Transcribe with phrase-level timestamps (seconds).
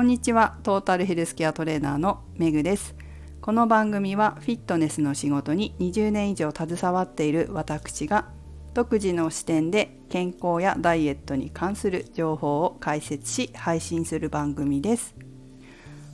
[0.00, 0.56] こんにちは。
[0.62, 2.94] トータルヘルスケアトレーナーのめぐです。
[3.42, 8.30] この番組はフィットネスの仕事に20年以上携わっている私が
[8.72, 15.14] 独自の視点で健康やダイエットに関する情報を解説し配信する番組です。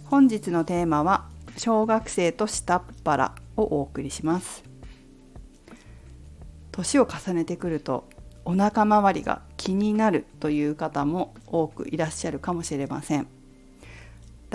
[0.07, 4.65] 本日のテーマは小学生と下っ腹をお送りします。
[6.73, 8.09] 年を重ねてくると
[8.45, 13.29] お腹周りが気になるという方も多くいらっしゃるかもしれません。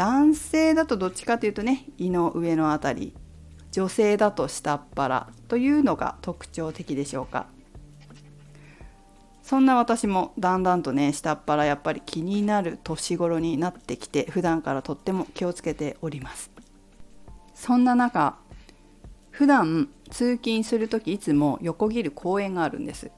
[0.01, 3.13] 男性だとどっちかというとね胃の上のあたり
[3.69, 7.45] 女性だと下っ腹というのが特徴的でしょうか。
[9.43, 16.49] そんな私もだんだんとね下っ腹やっぱり気になる年頃になってきて普段からとっても気をつけております。
[17.53, 18.39] そんな中
[19.29, 23.11] 普段通勤する時いつも横切る公園があるんです。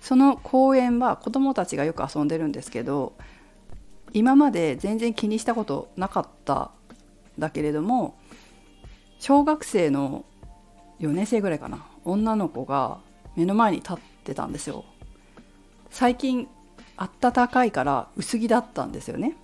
[0.00, 3.14] その公園は子どもたちがよく遊んでるんですけど
[4.12, 6.70] 今まで全然気にしたことなかった
[7.38, 8.14] だけれども
[9.18, 10.24] 小学生の
[11.00, 12.98] 4年生ぐらいかな女の子が
[13.36, 14.84] 目の前に立ってたんですよ。
[15.90, 16.48] 最近
[16.96, 19.36] あったかいから薄着だったんですよね。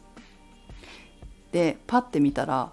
[1.53, 2.73] でパッて見たら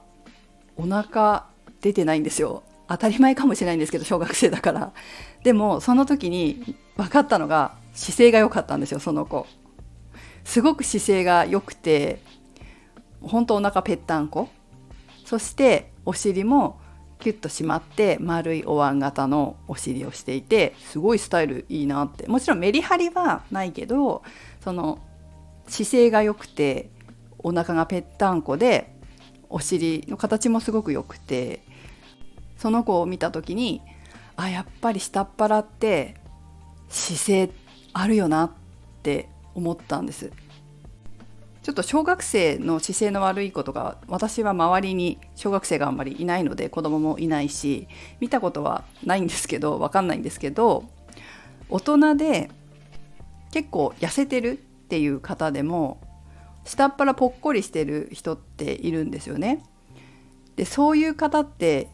[0.75, 1.47] お腹
[1.81, 2.63] 出てないんですよ。
[2.87, 4.91] 当たり前かもしれないんですけど小学生だから。
[5.43, 9.47] でもその時に分かったのが姿勢が良かったんですよその子。
[10.45, 12.21] すごく姿勢が良くて
[13.21, 14.47] 本当お腹ぺったんこ。
[15.25, 16.79] そしてお尻も
[17.19, 22.27] キュッと締まって丸いお椀型のお尻をしていてすごいスタイルいいなって。
[22.27, 24.23] もちろんメリハリはないけど
[24.63, 24.99] その
[25.67, 26.89] 姿勢が良くて
[27.39, 28.95] お腹がぺったんこで
[29.49, 31.61] お尻の形もすごく良くて
[32.57, 33.81] その子を見た時に
[34.35, 36.15] あやっぱり下っ腹って
[36.89, 37.49] 姿勢
[37.93, 38.52] あるよなっ
[39.02, 40.31] て思ったんです
[41.64, 47.88] ちょっと小学生の姿勢の悪いことが私は周りに小学生があんまりいないので子供もいないし
[48.20, 50.83] 見たことはないんですけど分かんないんですけど
[51.70, 52.52] 大人で
[53.52, 54.55] 結構痩せてるっ
[54.88, 55.99] ていう方でも
[56.65, 59.64] 下っ腹ぽっこりしてる人っているんですよね。
[60.55, 61.89] でそういう方って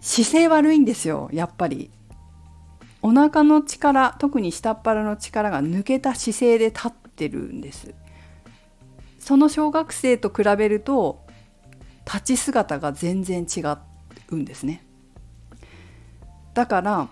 [0.00, 1.90] 姿勢悪いんですよやっぱり。
[3.02, 7.94] お腹の力特に下っ腹の力が抜けた姿勢で立っってるんです。
[9.18, 11.24] その小学生と比べると
[12.04, 13.60] 立ち姿が全然違
[14.28, 14.84] うんですね。
[16.54, 17.08] だから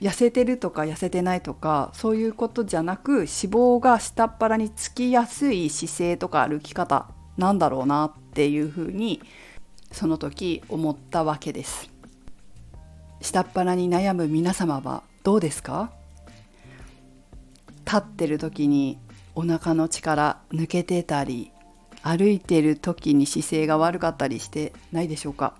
[0.00, 7.08] 痩せてるとか痩せてないとかそういうことじゃなく脂肪が下っ腹につきやすい姿勢とか歩き方
[7.38, 9.22] なんだろうなっていうふうに
[9.90, 11.90] その時思ったわけです。
[13.22, 15.90] 下っ腹に悩む皆様はどうですか？
[17.86, 18.98] 立ってる時に
[19.36, 21.52] お腹の力抜けてたり
[22.02, 25.54] 歩いてる時に姿勢が悪かったりしてないでしょうか？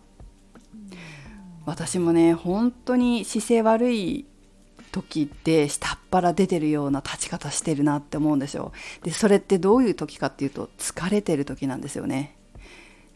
[1.66, 4.25] 私もね本当に姿勢悪い
[4.92, 8.72] 時って下っ腹出てるような立ち方してるなって思うんですよ。
[9.03, 12.34] でそれってどういう時かっていうと疲れてる時なんですよね。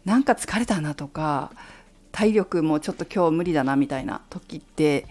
[0.04, 1.53] なんか疲れたなとか
[2.12, 5.06] 体力もちょっと今日無理だなみたいな時って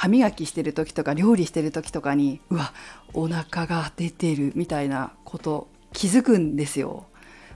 [0.00, 2.72] 歯磨きしてる時とか料理してる時とかにうわ
[3.12, 7.04] お腹が出てるみたいなこと気づくんですよ。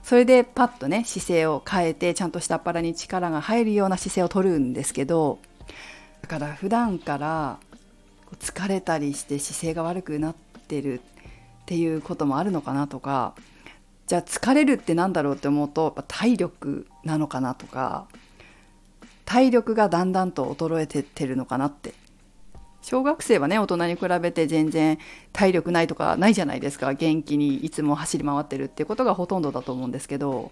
[0.03, 5.39] それでパッとね姿勢を変えてちゃんと下っ腹に力が入るような姿勢をとるんですけど
[6.21, 7.57] だから普段から
[8.39, 10.35] 疲れたりして姿勢が悪くなっ
[10.67, 11.01] てるっ
[11.65, 13.33] ていうこともあるのかなとか
[14.05, 18.05] じゃあ疲れるって何だろうって思うとやっぱ体力なのかなとか
[19.25, 21.95] 体力がだんだんと衰えてってるのかなって
[22.85, 24.99] 小学生はね大人に比べて全然
[25.33, 26.93] 体力ないとかないじゃないですか。
[26.93, 30.51] 元気にいつも走り回ってるっていうことがほとんどだと思うんですけど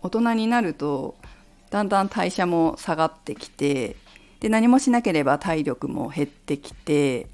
[0.00, 1.16] 大人になると
[1.70, 3.96] だんだん代謝も下がってきて
[4.38, 7.26] で何もしなければ体力も減ってきて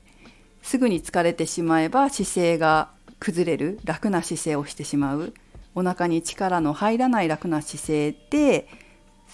[0.63, 2.89] すぐに疲れてしまえば姿勢が
[3.21, 5.35] 崩れる楽な姿勢をしてしまう。
[5.75, 8.67] お腹に力の入らない楽な姿勢で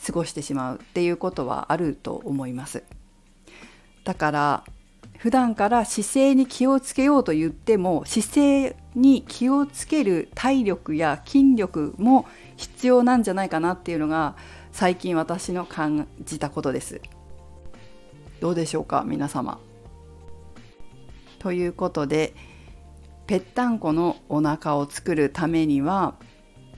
[0.04, 2.82] 過ごしてしまうっていうことはあると思います。
[4.02, 4.64] だから
[5.18, 12.26] 普段から姿勢に気をつけようと言っても姿勢に気をつける体力や筋力も
[12.56, 14.36] 必要なんじゃないかなっていうのが
[14.70, 17.00] 最近私の感じたことです。
[18.40, 19.58] どうでしょうか皆様。
[21.40, 22.34] ということで
[23.26, 26.14] ぺったんこのお腹を作るためには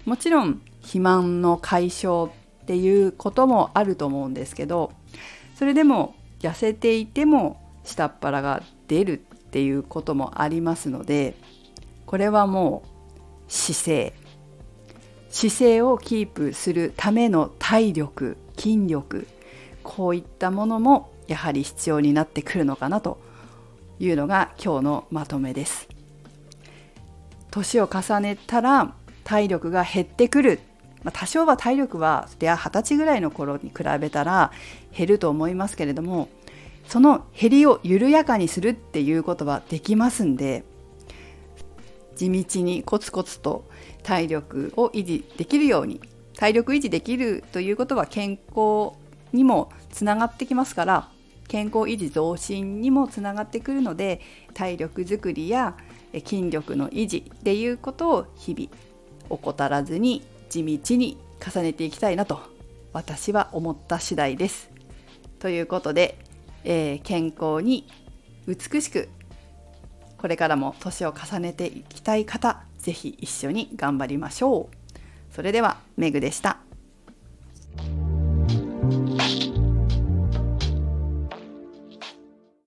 [0.07, 4.93] もちろん肥満の解消っていうこともあると思うんですけど
[5.55, 11.35] それでも痩せていても下っ腹が出るっていうこともありますので
[12.07, 12.83] これはも
[13.49, 14.13] う姿勢。
[15.29, 19.29] 姿勢をキープするための体力筋力。
[19.83, 23.21] こういったものもやはり必要になってくるのかなと
[24.01, 25.89] いうのが今日のまとめです。
[27.51, 28.93] 年を重ねたら
[29.25, 30.61] 体力が減ってくる、
[31.03, 34.53] まあ、多少は体力は二十歳ぐらいの頃に比べたら
[34.97, 36.29] 減ると思いますけれども
[36.87, 40.65] その減りを緩やかにするっていうことはできますんで
[42.17, 43.65] 地道にコツコツと
[44.03, 46.01] 体力を維持できるように
[46.37, 48.99] 体力維持できるということは健康
[49.33, 51.09] にもつながってきますから
[51.49, 54.21] 健康維持増進にもつながってくるので
[54.55, 55.77] 体力づくりや
[56.13, 58.71] 筋力の維持っていうことを日々
[59.29, 62.41] 怠らずに地道に重ねていきたいなと
[62.93, 64.69] 私は思った次第です。
[65.39, 66.19] ということで、
[66.65, 67.87] えー、健康に
[68.47, 69.09] 美しく
[70.19, 75.35] これからも年を重ねていきたい方是非一緒に頑張りましょう。
[75.35, 76.59] それではメグでした。